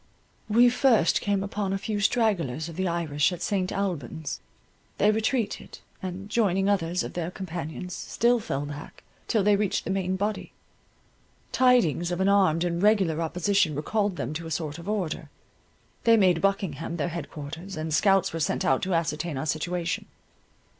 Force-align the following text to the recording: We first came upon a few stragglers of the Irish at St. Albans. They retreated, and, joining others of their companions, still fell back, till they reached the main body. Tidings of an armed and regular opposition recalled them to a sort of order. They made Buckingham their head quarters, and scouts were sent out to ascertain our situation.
We 0.49 0.67
first 0.67 1.21
came 1.21 1.43
upon 1.43 1.73
a 1.73 1.77
few 1.77 1.99
stragglers 1.99 2.67
of 2.67 2.75
the 2.75 2.87
Irish 2.87 3.31
at 3.31 3.43
St. 3.43 3.71
Albans. 3.71 4.39
They 4.97 5.11
retreated, 5.11 5.77
and, 6.01 6.27
joining 6.27 6.67
others 6.67 7.03
of 7.03 7.13
their 7.13 7.29
companions, 7.29 7.93
still 7.93 8.39
fell 8.39 8.65
back, 8.65 9.03
till 9.27 9.43
they 9.43 9.55
reached 9.55 9.83
the 9.85 9.91
main 9.91 10.15
body. 10.15 10.53
Tidings 11.51 12.09
of 12.11 12.19
an 12.19 12.29
armed 12.29 12.63
and 12.63 12.81
regular 12.81 13.21
opposition 13.21 13.75
recalled 13.75 14.15
them 14.15 14.33
to 14.33 14.47
a 14.47 14.49
sort 14.49 14.79
of 14.79 14.89
order. 14.89 15.29
They 16.05 16.17
made 16.17 16.41
Buckingham 16.41 16.97
their 16.97 17.09
head 17.09 17.29
quarters, 17.29 17.77
and 17.77 17.93
scouts 17.93 18.33
were 18.33 18.39
sent 18.39 18.65
out 18.65 18.81
to 18.81 18.95
ascertain 18.95 19.37
our 19.37 19.45
situation. 19.45 20.05